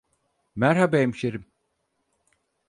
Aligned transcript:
Merhaba 0.55 0.97
hemşerim! 0.97 1.45